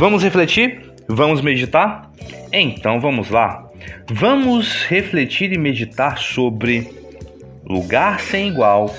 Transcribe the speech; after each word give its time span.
Vamos 0.00 0.22
refletir? 0.22 0.92
Vamos 1.08 1.40
meditar? 1.40 2.08
Então 2.52 3.00
vamos 3.00 3.30
lá. 3.30 3.68
Vamos 4.08 4.84
refletir 4.84 5.52
e 5.52 5.58
meditar 5.58 6.18
sobre 6.18 6.88
lugar 7.64 8.20
sem 8.20 8.46
igual, 8.46 8.94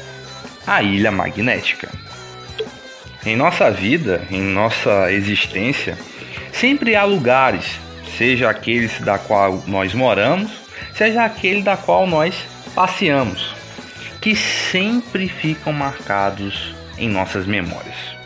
a 0.68 0.84
ilha 0.84 1.10
magnética. 1.10 1.88
Em 3.26 3.34
nossa 3.34 3.72
vida, 3.72 4.28
em 4.30 4.42
nossa 4.42 5.10
existência, 5.10 5.98
sempre 6.52 6.98
há 6.98 7.06
lugares, 7.06 7.80
seja 8.18 8.50
aqueles 8.50 9.00
da 9.00 9.18
qual 9.18 9.64
nós 9.68 9.94
moramos, 9.94 10.52
seja 10.94 11.24
aquele 11.24 11.62
da 11.62 11.78
qual 11.78 12.06
nós 12.08 12.36
passeamos, 12.76 13.56
que 14.20 14.36
sempre 14.36 15.30
ficam 15.30 15.72
marcados 15.72 16.76
em 16.98 17.08
nossas 17.08 17.46
memórias. 17.46 18.19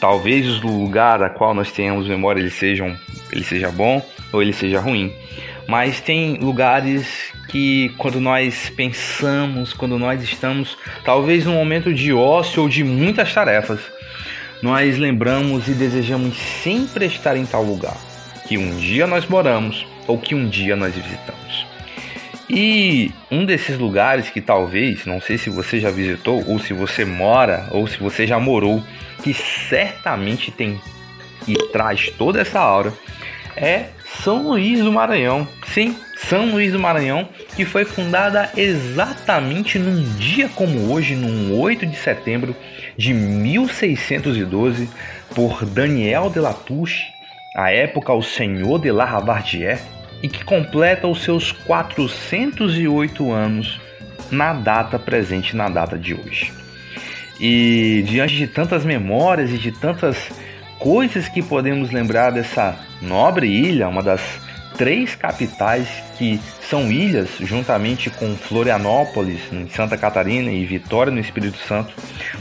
Talvez 0.00 0.62
o 0.62 0.68
lugar 0.68 1.22
a 1.22 1.30
qual 1.30 1.54
nós 1.54 1.72
tenhamos 1.72 2.06
memória 2.06 2.40
ele, 2.40 2.50
sejam, 2.50 2.96
ele 3.32 3.44
seja 3.44 3.70
bom 3.70 4.04
ou 4.32 4.42
ele 4.42 4.52
seja 4.52 4.80
ruim. 4.80 5.12
Mas 5.66 6.00
tem 6.00 6.36
lugares 6.36 7.32
que 7.48 7.88
quando 7.96 8.20
nós 8.20 8.70
pensamos, 8.76 9.72
quando 9.72 9.98
nós 9.98 10.22
estamos 10.22 10.76
talvez 11.04 11.44
num 11.44 11.54
momento 11.54 11.92
de 11.92 12.12
ócio 12.12 12.62
ou 12.62 12.68
de 12.68 12.84
muitas 12.84 13.32
tarefas, 13.32 13.80
nós 14.62 14.98
lembramos 14.98 15.68
e 15.68 15.72
desejamos 15.72 16.36
sempre 16.36 17.06
estar 17.06 17.36
em 17.36 17.46
tal 17.46 17.62
lugar 17.62 17.96
que 18.46 18.56
um 18.56 18.78
dia 18.78 19.06
nós 19.06 19.26
moramos 19.26 19.86
ou 20.06 20.18
que 20.18 20.34
um 20.34 20.48
dia 20.48 20.76
nós 20.76 20.94
visitamos. 20.94 21.66
E 22.48 23.10
um 23.28 23.44
desses 23.44 23.76
lugares 23.76 24.30
que 24.30 24.40
talvez, 24.40 25.04
não 25.04 25.20
sei 25.20 25.36
se 25.36 25.50
você 25.50 25.80
já 25.80 25.90
visitou 25.90 26.44
ou 26.46 26.60
se 26.60 26.72
você 26.72 27.04
mora 27.04 27.66
ou 27.72 27.88
se 27.88 27.98
você 27.98 28.24
já 28.24 28.38
morou, 28.38 28.82
que 29.26 29.34
certamente 29.34 30.52
tem 30.52 30.80
e 31.48 31.54
traz 31.72 32.08
toda 32.10 32.40
essa 32.40 32.60
aura, 32.60 32.92
é 33.56 33.86
São 34.22 34.50
Luís 34.50 34.84
do 34.84 34.92
Maranhão. 34.92 35.48
Sim, 35.66 35.96
São 36.16 36.52
Luís 36.52 36.72
do 36.72 36.78
Maranhão, 36.78 37.28
que 37.56 37.64
foi 37.64 37.84
fundada 37.84 38.52
exatamente 38.56 39.80
num 39.80 40.00
dia 40.16 40.48
como 40.50 40.92
hoje, 40.92 41.16
num 41.16 41.58
8 41.58 41.86
de 41.86 41.96
setembro 41.96 42.54
de 42.96 43.12
1612, 43.12 44.88
por 45.34 45.64
Daniel 45.64 46.30
de 46.30 46.38
Latouche, 46.38 47.02
à 47.56 47.72
época 47.72 48.12
o 48.12 48.22
Senhor 48.22 48.78
de 48.78 48.92
La 48.92 49.06
Ravardière, 49.06 49.80
e 50.22 50.28
que 50.28 50.44
completa 50.44 51.08
os 51.08 51.24
seus 51.24 51.50
408 51.50 53.32
anos 53.32 53.80
na 54.30 54.52
data 54.52 55.00
presente, 55.00 55.56
na 55.56 55.68
data 55.68 55.98
de 55.98 56.14
hoje. 56.14 56.65
E 57.38 58.04
diante 58.06 58.36
de 58.36 58.46
tantas 58.46 58.84
memórias 58.84 59.50
e 59.50 59.58
de 59.58 59.72
tantas 59.72 60.30
coisas 60.78 61.28
que 61.28 61.42
podemos 61.42 61.90
lembrar 61.90 62.30
dessa 62.30 62.78
nobre 63.00 63.46
ilha, 63.46 63.88
uma 63.88 64.02
das 64.02 64.20
três 64.76 65.14
capitais 65.14 65.88
que 66.18 66.40
são 66.60 66.90
ilhas, 66.90 67.30
juntamente 67.40 68.10
com 68.10 68.36
Florianópolis, 68.36 69.40
em 69.50 69.68
Santa 69.68 69.96
Catarina, 69.96 70.50
e 70.50 70.64
Vitória, 70.64 71.12
no 71.12 71.20
Espírito 71.20 71.58
Santo, 71.58 71.94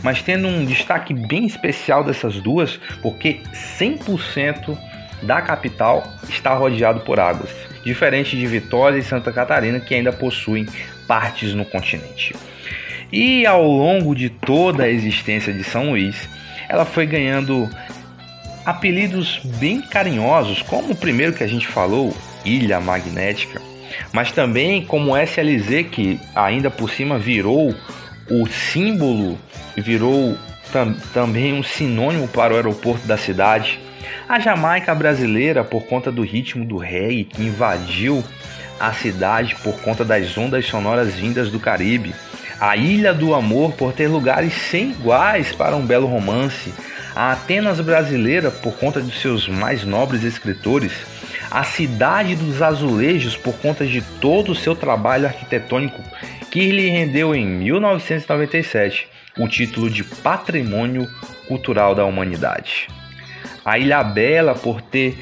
mas 0.04 0.22
tendo 0.22 0.48
um 0.48 0.66
destaque 0.66 1.14
bem 1.14 1.46
especial 1.46 2.04
dessas 2.04 2.36
duas, 2.42 2.80
porque 3.02 3.40
100% 3.80 4.78
da 5.24 5.42
capital 5.42 6.04
está 6.30 6.54
rodeado 6.54 7.02
por 7.02 7.20
águas, 7.20 7.50
diferente 7.84 8.38
de 8.38 8.46
Vitória 8.46 8.98
e 8.98 9.04
Santa 9.04 9.32
Catarina, 9.32 9.80
que 9.80 9.96
ainda 9.96 10.12
possuem 10.12 10.68
partes 11.08 11.54
no 11.54 11.64
continente. 11.66 12.36
E 13.12 13.46
ao 13.46 13.64
longo 13.64 14.16
de 14.16 14.30
toda 14.30 14.84
a 14.84 14.90
existência 14.90 15.54
de 15.54 15.64
São 15.64 15.92
Luís, 15.92 16.16
ela 16.68 16.86
foi 16.86 17.06
ganhando 17.06 17.70
apelidos 18.66 19.40
bem 19.60 19.82
carinhosos, 19.82 20.62
como 20.64 20.94
o 20.94 20.96
primeiro 20.96 21.34
que 21.34 21.44
a 21.44 21.48
gente 21.48 21.68
falou, 21.68 22.16
Ilha 22.44 22.80
Magnética, 22.80 23.62
mas 24.12 24.32
também 24.32 24.84
como 24.84 25.16
SLZ, 25.16 25.88
que 25.92 26.20
ainda 26.36 26.72
por 26.72 26.90
cima 26.90 27.20
virou 27.20 27.74
o 28.30 28.48
símbolo, 28.48 29.38
virou 29.78 30.36
tam 30.72 30.94
também 31.14 31.54
um 31.54 31.64
sinônimo 31.64 32.28
para 32.28 32.54
o 32.54 32.56
aeroporto 32.56 33.06
da 33.08 33.18
cidade. 33.18 33.80
A 34.28 34.40
Jamaica 34.40 34.96
brasileira, 34.96 35.64
por 35.64 35.86
conta 35.86 36.12
do 36.12 36.24
ritmo 36.24 36.66
do 36.66 36.78
reggae 36.78 37.26
que 37.26 37.44
invadiu 37.44 38.24
a 38.80 38.92
cidade 38.92 39.56
por 39.64 39.80
conta 39.82 40.04
das 40.04 40.38
ondas 40.38 40.66
sonoras 40.66 41.14
vindas 41.14 41.50
do 41.50 41.60
Caribe. 41.60 42.14
A 42.60 42.78
Ilha 42.78 43.14
do 43.14 43.34
Amor, 43.34 43.74
por 43.74 43.94
ter 43.94 44.08
lugares 44.08 44.54
sem 44.54 44.92
iguais 44.92 45.54
para 45.54 45.76
um 45.76 45.86
belo 45.86 46.08
romance. 46.08 46.74
A 47.16 47.32
Atenas 47.32 47.80
brasileira, 47.80 48.50
por 48.50 48.78
conta 48.78 49.02
de 49.02 49.12
seus 49.14 49.48
mais 49.48 49.84
nobres 49.84 50.24
escritores. 50.24 50.94
A 51.52 51.64
Cidade 51.64 52.36
dos 52.36 52.62
Azulejos, 52.62 53.36
por 53.36 53.54
conta 53.56 53.86
de 53.86 54.02
todo 54.20 54.52
o 54.52 54.56
seu 54.56 54.76
trabalho 54.76 55.26
arquitetônico 55.26 56.02
que 56.50 56.72
lhe 56.72 56.90
rendeu 56.90 57.36
em 57.36 57.46
1997 57.46 59.08
o 59.38 59.48
título 59.48 59.90
de 59.90 60.04
Patrimônio 60.04 61.06
Cultural 61.48 61.94
da 61.94 62.06
Humanidade. 62.06 62.88
A 63.64 63.78
Ilha 63.78 64.02
Bela, 64.04 64.56
por 64.56 64.82
ter 64.82 65.18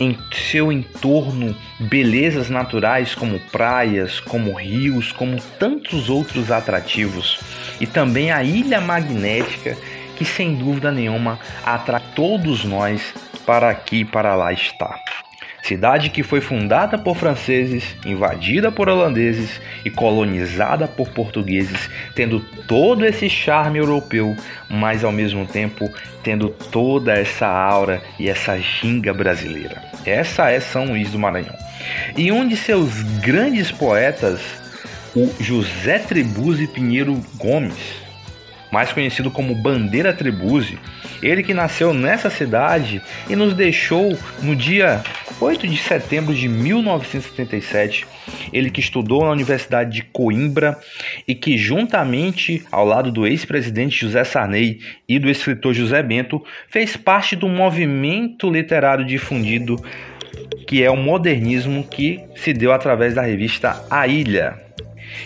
em 0.00 0.18
seu 0.32 0.72
entorno 0.72 1.54
belezas 1.78 2.48
naturais 2.48 3.14
como 3.14 3.38
praias, 3.52 4.18
como 4.18 4.58
rios, 4.58 5.12
como 5.12 5.38
tantos 5.58 6.08
outros 6.08 6.50
atrativos, 6.50 7.38
e 7.78 7.86
também 7.86 8.32
a 8.32 8.42
ilha 8.42 8.80
magnética 8.80 9.76
que 10.16 10.24
sem 10.24 10.56
dúvida 10.56 10.90
nenhuma 10.90 11.38
atrai 11.64 12.02
todos 12.16 12.64
nós 12.64 13.14
para 13.44 13.68
aqui 13.70 14.00
e 14.00 14.04
para 14.04 14.34
lá 14.34 14.52
estar. 14.52 14.98
Cidade 15.62 16.10
que 16.10 16.22
foi 16.22 16.40
fundada 16.40 16.96
por 16.96 17.16
franceses, 17.16 17.84
invadida 18.04 18.72
por 18.72 18.88
holandeses 18.88 19.60
e 19.84 19.90
colonizada 19.90 20.88
por 20.88 21.10
portugueses, 21.10 21.88
tendo 22.14 22.40
todo 22.66 23.04
esse 23.04 23.28
charme 23.28 23.78
europeu, 23.78 24.36
mas 24.68 25.04
ao 25.04 25.12
mesmo 25.12 25.46
tempo 25.46 25.90
tendo 26.22 26.48
toda 26.48 27.12
essa 27.12 27.46
aura 27.46 28.02
e 28.18 28.28
essa 28.28 28.58
ginga 28.58 29.12
brasileira. 29.12 29.82
Essa 30.04 30.50
é 30.50 30.60
São 30.60 30.86
Luís 30.86 31.10
do 31.10 31.18
Maranhão. 31.18 31.54
E 32.16 32.32
um 32.32 32.46
de 32.48 32.56
seus 32.56 33.02
grandes 33.20 33.70
poetas, 33.70 34.40
o 35.14 35.30
José 35.38 35.98
Trebuzzi 35.98 36.66
Pinheiro 36.66 37.22
Gomes, 37.36 38.00
mais 38.70 38.92
conhecido 38.92 39.30
como 39.30 39.54
Bandeira 39.54 40.12
Trebuzzi, 40.12 40.78
ele 41.22 41.42
que 41.42 41.52
nasceu 41.52 41.92
nessa 41.92 42.30
cidade 42.30 43.02
e 43.28 43.36
nos 43.36 43.52
deixou 43.54 44.16
no 44.42 44.54
dia 44.54 45.02
8 45.40 45.66
de 45.66 45.76
setembro 45.78 46.34
de 46.34 46.46
1977. 46.48 48.06
Ele 48.52 48.70
que 48.70 48.80
estudou 48.80 49.24
na 49.24 49.30
Universidade 49.30 49.90
de 49.90 50.02
Coimbra 50.02 50.78
e 51.26 51.34
que, 51.34 51.56
juntamente 51.56 52.62
ao 52.70 52.84
lado 52.84 53.10
do 53.10 53.26
ex-presidente 53.26 54.00
José 54.00 54.22
Sarney 54.22 54.80
e 55.08 55.18
do 55.18 55.30
escritor 55.30 55.72
José 55.72 56.02
Bento, 56.02 56.44
fez 56.68 56.96
parte 56.96 57.34
do 57.34 57.48
movimento 57.48 58.50
literário 58.50 59.04
difundido 59.04 59.76
que 60.66 60.84
é 60.84 60.90
o 60.90 60.96
modernismo 60.96 61.82
que 61.82 62.22
se 62.36 62.52
deu 62.52 62.72
através 62.72 63.14
da 63.14 63.22
revista 63.22 63.84
A 63.90 64.06
Ilha. 64.06 64.69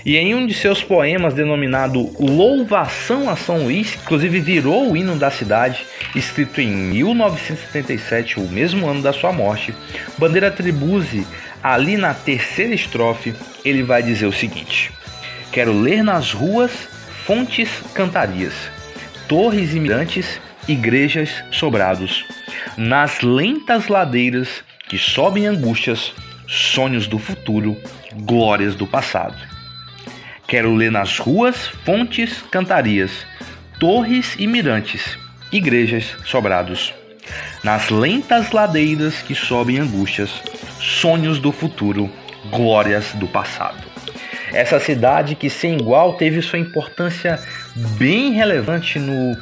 E 0.05 0.17
em 0.17 0.35
um 0.35 0.47
de 0.47 0.55
seus 0.55 0.83
poemas 0.83 1.35
denominado 1.35 2.15
Louvação 2.21 3.29
a 3.29 3.37
São 3.37 3.65
Luís, 3.65 3.97
inclusive 4.03 4.41
virou 4.41 4.91
o 4.91 4.97
hino 4.97 5.17
da 5.17 5.31
cidade, 5.31 5.85
escrito 6.15 6.61
em 6.61 6.71
1977, 6.71 8.39
o 8.39 8.49
mesmo 8.49 8.87
ano 8.87 9.03
da 9.03 9.13
sua 9.13 9.33
morte, 9.33 9.75
Bandeira 10.19 10.51
Tribuse, 10.51 11.27
ali 11.63 11.97
na 11.97 12.13
terceira 12.13 12.75
estrofe, 12.75 13.35
ele 13.65 13.83
vai 13.83 14.03
dizer 14.03 14.27
o 14.27 14.33
seguinte: 14.33 14.93
Quero 15.51 15.73
ler 15.73 16.03
nas 16.03 16.33
ruas 16.33 16.71
fontes 17.25 17.71
cantarias, 17.95 18.53
torres 19.27 19.73
mirantes, 19.73 20.39
igrejas 20.69 21.31
sobrados, 21.51 22.25
nas 22.77 23.23
lentas 23.23 23.89
ladeiras 23.89 24.63
que 24.87 24.99
sobem 24.99 25.47
angústias, 25.47 26.13
sonhos 26.47 27.07
do 27.07 27.19
futuro, 27.19 27.77
glórias 28.15 28.75
do 28.75 28.87
passado. 28.87 29.54
Quero 30.47 30.75
ler 30.75 30.91
nas 30.91 31.19
ruas 31.19 31.69
fontes, 31.85 32.43
cantarias, 32.51 33.27
torres 33.81 34.37
e 34.39 34.47
mirantes, 34.47 35.19
igrejas 35.51 36.15
sobrados. 36.25 36.93
Nas 37.63 37.89
lentas 37.89 38.53
ladeiras 38.53 39.23
que 39.23 39.35
sobem 39.35 39.79
angústias, 39.79 40.31
sonhos 40.79 41.39
do 41.39 41.51
futuro, 41.51 42.11
glórias 42.51 43.13
do 43.15 43.27
passado. 43.27 43.83
Essa 44.53 44.79
cidade 44.79 45.35
que 45.35 45.49
sem 45.49 45.77
igual 45.77 46.15
teve 46.15 46.43
sua 46.43 46.59
importância 46.59 47.41
bem 47.99 48.33
relevante 48.33 48.99
no 48.99 49.37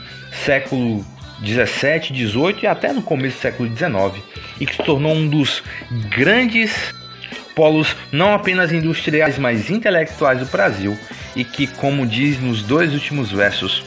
século 0.45 1.05
17, 1.41 2.13
18 2.13 2.65
e 2.65 2.67
até 2.67 2.93
no 2.93 3.03
começo 3.03 3.37
do 3.37 3.41
século 3.41 3.69
19 3.69 4.23
e 4.61 4.65
que 4.65 4.77
se 4.77 4.83
tornou 4.83 5.13
um 5.13 5.29
dos 5.29 5.63
grandes 6.09 6.95
polos 7.55 7.97
não 8.11 8.35
apenas 8.35 8.73
industriais, 8.73 9.39
mas 9.39 9.71
intelectuais 9.71 10.39
do 10.41 10.47
Brasil 10.47 10.99
e 11.35 11.45
que, 11.45 11.67
como 11.67 12.07
diz 12.07 12.41
nos 12.41 12.63
dois 12.63 12.93
últimos 12.93 13.31
versos, 13.31 13.83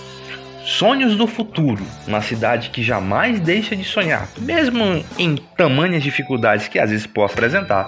Sonhos 0.65 1.15
do 1.15 1.27
futuro, 1.27 1.85
uma 2.07 2.23
cidade 2.23 2.71
que 2.71 2.81
jamais 2.81 3.39
deixa 3.39 3.75
de 3.75 3.83
sonhar, 3.83 4.27
mesmo 4.39 5.05
em 5.15 5.35
tamanhas 5.55 6.01
dificuldades 6.01 6.67
que 6.67 6.79
às 6.79 6.89
vezes 6.89 7.05
possa 7.05 7.35
apresentar, 7.35 7.87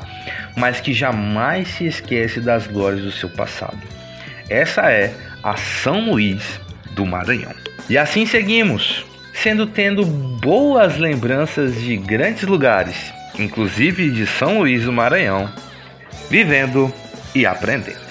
mas 0.56 0.80
que 0.80 0.94
jamais 0.94 1.68
se 1.70 1.88
esquece 1.88 2.40
das 2.40 2.68
glórias 2.68 3.02
do 3.02 3.12
seu 3.12 3.30
passado. 3.30 3.80
Essa 4.48 4.92
é 4.92 5.12
a 5.44 5.58
São 5.58 6.12
Luís 6.12 6.62
do 6.92 7.04
Maranhão. 7.04 7.52
E 7.90 7.98
assim 7.98 8.28
seguimos, 8.28 9.04
sendo 9.34 9.66
tendo 9.66 10.06
boas 10.06 10.98
lembranças 10.98 11.82
de 11.82 11.98
grandes 11.98 12.44
lugares, 12.44 13.12
inclusive 13.40 14.12
de 14.12 14.28
São 14.28 14.60
Luís 14.60 14.84
do 14.84 14.94
Maranhão, 14.94 15.50
vivendo 16.30 16.94
e 17.34 17.46
aprendendo. 17.46 18.07